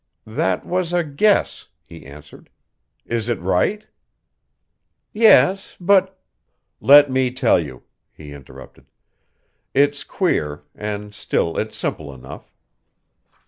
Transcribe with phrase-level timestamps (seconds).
[0.25, 2.49] "That was a guess," he answered.
[3.05, 3.85] "Is it right?"
[5.13, 6.19] "Yes but"
[6.91, 8.87] "Let me tell you," he interrupted.
[9.75, 12.51] "It's queer, and still it's simple enough.